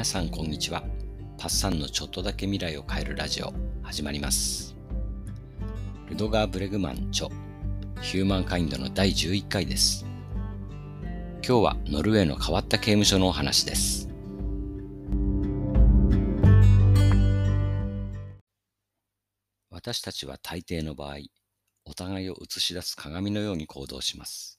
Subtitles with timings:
[0.00, 0.82] 皆さんこんにちは。
[1.36, 4.74] パッサンのちょっとだけ未来を変えるラジオ始まります。
[6.08, 7.28] ルドガー・ブレグマン著
[8.00, 10.06] ヒューマンカインドの第11回です。
[11.46, 14.08] 今日はノルウェーの変わった刑務所のお話です。
[19.68, 21.16] 私たちは大抵の場合、
[21.84, 24.58] お互いを映し出す鏡のように行動します。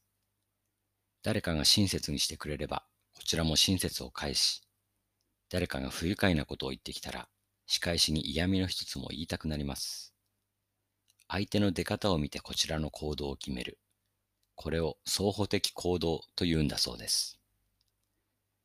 [1.23, 2.83] 誰かが親切にしてくれれば、
[3.15, 4.61] こちらも親切を返し、
[5.51, 7.27] 誰かが不愉快なことを言ってきたら、
[7.67, 10.13] 仕返しに嫌味の一つも言いたくなります。
[11.27, 13.77] 相手の出方を見てこちらの行動を決める。
[14.55, 17.37] これを双方的行動と言うんだそうです。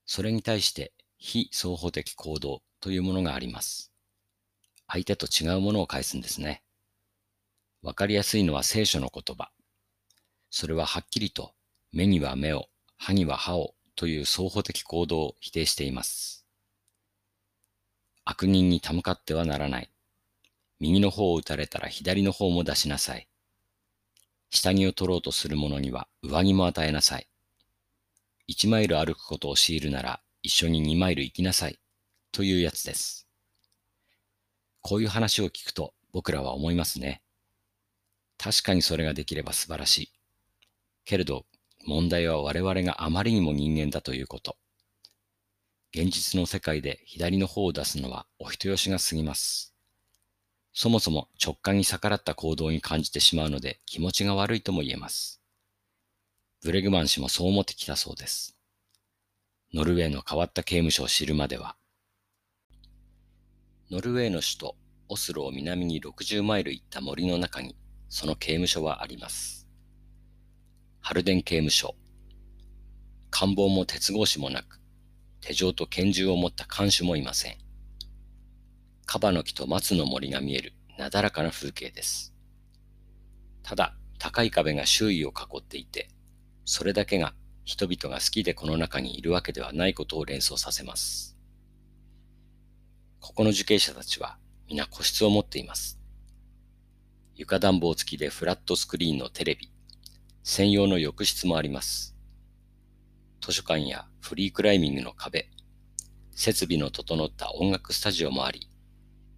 [0.04, 3.90] それに対して非双方的行動というものがあります。
[4.86, 6.62] 相手と違うものを返すんですね。
[7.82, 9.50] わかりやすいのは聖書の言葉。
[10.50, 11.52] それははっきりと
[11.92, 12.66] 目には目を、
[12.96, 16.45] 歯には歯をという双方的行動を否定しています。
[18.28, 19.90] 悪人に手向かってはならない。
[20.80, 23.28] 右の方を打たれたら左の方も出しなさい。
[24.50, 27.28] 下着を取ろうとする者には上着も与えなさい。
[28.48, 31.78] 一マイル歩くことを強いるなら一緒に二マイル行きなさい。
[32.32, 33.28] というやつです。
[34.82, 37.22] こういう話を聞くと僕らは思いますね。
[38.38, 40.12] 確かにそれができれば素晴らしい。
[41.04, 41.46] けれど
[41.84, 44.56] 問題は我々があまりにも人間だということ。
[45.98, 49.74] 現実の世界で左の方を出すのはお人よしが過ぎます。
[50.74, 55.40] そもそも直感に逆らった行動に感じてしまうので気持ちが悪いとも言えます。
[56.62, 58.58] ブレグマン氏もそう思ってきたそうです。
[59.72, 61.76] ノルウェーの変わった刑務所を知るまでは。
[63.90, 64.76] ノルウェーの首都
[65.08, 67.74] オスロを南に60マイル行った森の中に
[68.10, 69.66] その刑務所はあります。
[71.00, 71.94] ハルデン刑務所。
[73.30, 74.78] 官房も鉄格子もなく、
[75.46, 77.56] 手錠と拳銃を持った看守もいません。
[79.04, 82.34] カバの木と松の森が見えるなだらかな風景です。
[83.62, 86.08] ただ、高い壁が周囲を囲っていて、
[86.64, 87.32] それだけが
[87.64, 91.38] 人々が好きでこの中にいるわけではないことを連想させます。
[93.20, 96.00] ここの受刑者たちは皆個室を持っています。
[97.36, 99.70] 床暖房付きでフラットスクリーンのテレビ、
[100.42, 102.16] 専用の浴室もあります。
[103.40, 105.48] 図書館やフリークライミングの壁、
[106.32, 108.68] 設備の整った音楽スタジオもあり、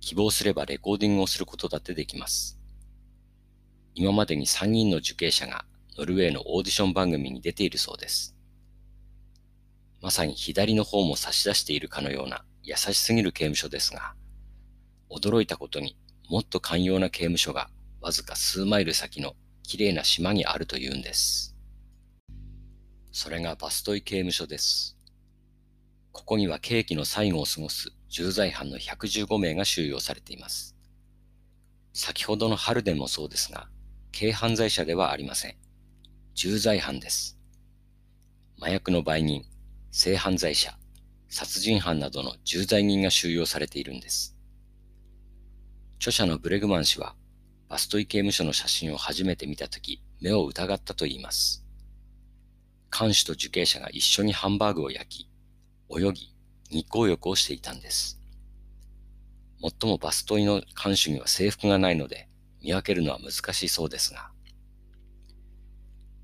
[0.00, 2.59] 希望すればレコーディングをすることだってできます。
[3.94, 5.66] 今までに3人の受刑者が
[5.99, 8.34] ノルウェーのオーディション番組に出ているそうです。
[10.00, 14.15] まさに左の方も差し出しているかのような優しすぎる刑務所ですが、
[15.10, 15.99] 驚いたことに
[16.31, 17.69] もっと寛容な刑務所が
[18.00, 21.57] わずか数マイル先の綺麗な島にあるというんです。
[23.18, 24.96] それがバストイ刑務所です。
[26.12, 30.76] ここには刑期の最後を過ごす重罪犯の115名が収容されています。
[31.92, 33.68] 先ほどのハルデンもそうですが、
[34.16, 35.56] 軽犯罪者ではありません。
[36.36, 37.36] 重罪犯です。
[38.60, 39.42] 麻薬の売人、
[39.90, 40.78] 性犯罪者、
[41.28, 44.36] 殺人犯などの重罪人が収容されているんです。
[45.96, 47.16] 著者のブレグマン氏は、
[47.68, 51.67] バストイ刑務所の写真を初めて見たとき、目を疑ったと言います。
[52.91, 55.31] 看守と受刑者が一緒にハンバーグを焼き、
[55.91, 56.34] 泳ぎ、
[56.71, 58.21] 日光浴をしていたんです。
[59.60, 62.28] もっともバストイの看守には制服がないので、
[62.62, 64.31] 見分けるのは難しいそうですが、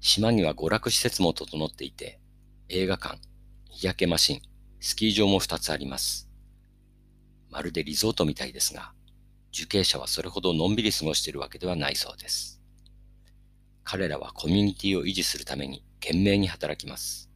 [0.01, 2.21] 島には娯楽施設も整っていて、
[2.69, 3.19] 映画館、
[3.71, 4.43] 日焼けマシン、
[4.81, 6.29] スキー場も2つあります。
[7.51, 8.93] まるでリゾートみたいですが、
[9.53, 12.61] 受刑者はそれほどのんびり過ごしているわけではないそうです。
[13.85, 17.31] 彼らはコミュニティを維持するために懸命に働きます。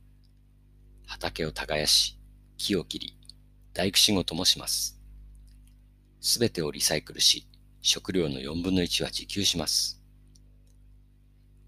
[1.06, 2.18] 畑を耕し、
[2.58, 3.16] 木を切り、
[3.72, 5.00] 大工仕事もします。
[6.20, 7.48] すべてをリサイクルし、
[7.80, 10.02] 食料の4分の1は自給します。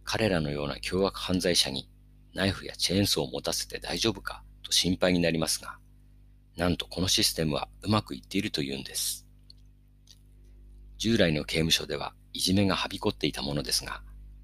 [0.05, 1.89] 彼らのような凶悪犯罪者に
[2.35, 5.79] ナイフやチェーンソーを持たせて大丈夫かと心配になりますが、
[6.59, 9.27] なんとこのシステムはうまくいっているというんです。
[10.99, 14.03] 従来の刑務所ではいじめがはびこっていたものですが、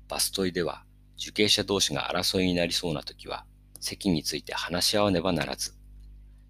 [0.09, 0.86] バストイでは
[1.19, 3.45] 受刑者同士が争いになりそうな時は、
[3.81, 5.75] 席について話し合わねばならず、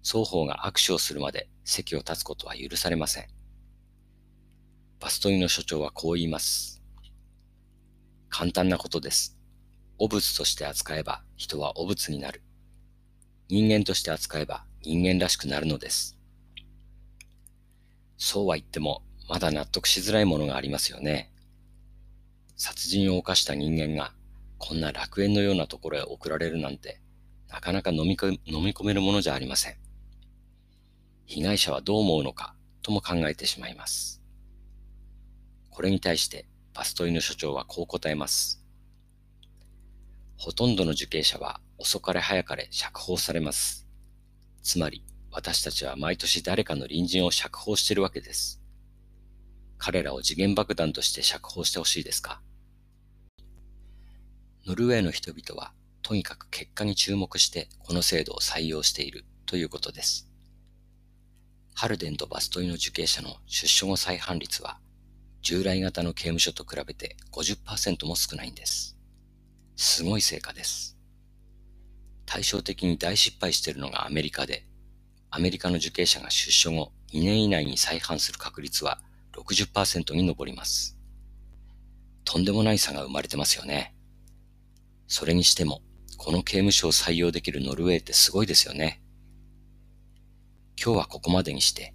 [0.03, 3.27] 双方が握手をするまで席を立つことは許されません。
[4.99, 6.81] バストイの所長はこう言います。
[8.29, 9.37] 簡単なことです。
[9.97, 12.41] 汚物として扱えば人は汚物になる。
[13.49, 16.17] 人間として扱えば人間らしくなるのです。
[18.17, 21.31] そうは言っても、まだ納得しづらいものがありますよね。
[22.55, 24.13] 殺人を犯した人間が
[24.57, 27.01] こんな楽園のようなところへ送られるなんて、
[27.47, 29.77] なかなか飲み飲み込めるものじゃありません。
[31.25, 34.21] 被害者はどう思うのかとも考えてしまいます。
[35.69, 38.63] これに対してバストイの所長はこう答えます。
[40.37, 43.87] ほとんどの受刑者は遅かれ早かれ釈放されます。
[44.61, 48.61] つまり私たちは毎年誰かの隣人を釈放しているわけです。
[49.77, 52.41] 彼らを次元爆弾として釈放してほしいですか？
[54.67, 55.71] ノルウェーの人々は
[56.01, 60.27] とにかく結果に注目してこの制度を採用しているということです。
[61.73, 64.77] ハルデンとバストイの受刑者の出所後再犯率は
[65.41, 68.97] 従来型の刑務所と比べて50%も少ないんです。
[69.77, 70.97] すごい成果です。
[72.25, 74.65] 対照的に大失敗しているのがアメリカで、
[75.29, 78.99] アメリカの受刑者が出所後2年以内に再犯する確率は
[79.31, 80.97] 60%に上ります。
[82.25, 83.96] とんでもない差が生まれてますよね。
[85.07, 85.81] それにしても、
[86.17, 89.01] この刑務所を採用できるノルウェーってすごいですよね。
[90.83, 91.93] 今日はここまでにして、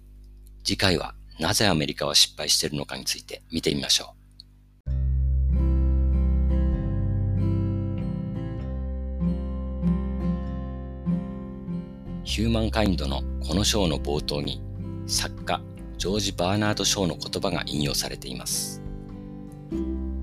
[0.63, 4.23] 次回はなぜアメリカは失敗しているのかについて見てみましょう。
[12.23, 14.61] ヒューマンカインドのこの章の冒頭に
[15.05, 15.61] 作家
[15.97, 18.81] ジョージ・バーナード・ショーの言葉が引用されています。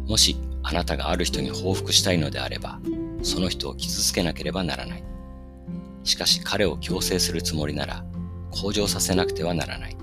[0.07, 2.81] もしあなたがある人に報復したいのであれば、
[3.23, 5.05] その人を傷つけなければならない。
[6.05, 8.05] しかし彼を強制するつもりなら、
[8.51, 9.97] 向上させなくてはならない。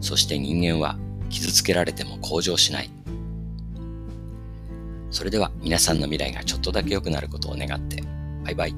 [0.00, 0.98] そして人間は
[1.30, 2.90] 傷つけられても向上しない。
[5.10, 8.02] それでは皆さんの未来がちょっとだけ良くなることを願って、
[8.44, 8.74] バイバイ。